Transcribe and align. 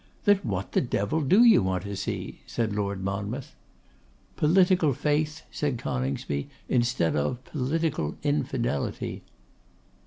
'Then 0.25 0.39
what 0.41 0.71
the 0.71 0.81
devil 0.81 1.21
do 1.21 1.43
you 1.43 1.61
want 1.61 1.83
to 1.83 1.95
see?' 1.95 2.39
said 2.47 2.73
Lord 2.75 3.03
Monmouth. 3.03 3.53
'Political 4.35 4.93
faith,' 4.93 5.43
said 5.51 5.77
Coningsby, 5.77 6.49
'instead 6.67 7.15
of 7.15 7.45
political 7.45 8.17
infidelity. 8.23 9.21